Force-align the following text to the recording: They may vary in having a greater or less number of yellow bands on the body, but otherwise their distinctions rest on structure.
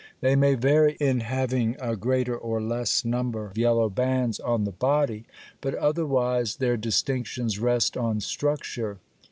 They 0.21 0.35
may 0.35 0.55
vary 0.55 0.97
in 0.99 1.19
having 1.19 1.75
a 1.79 1.95
greater 1.95 2.35
or 2.35 2.59
less 2.59 3.05
number 3.05 3.45
of 3.45 3.55
yellow 3.59 3.87
bands 3.87 4.39
on 4.39 4.63
the 4.63 4.71
body, 4.71 5.25
but 5.61 5.75
otherwise 5.75 6.55
their 6.55 6.75
distinctions 6.75 7.59
rest 7.59 7.95
on 7.95 8.19
structure. 8.19 8.97